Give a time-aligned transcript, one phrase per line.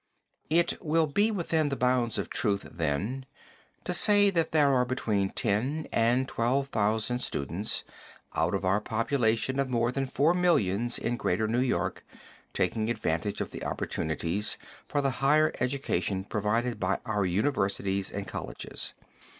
[0.49, 3.27] It will be within the bounds of truth, then,
[3.83, 7.83] to say, that there are between ten and twelve thousand students,
[8.33, 12.03] out of our population of more than four millions in Greater New York
[12.51, 18.95] taking advantage of the opportunities for the higher education provided by our universities and colleges.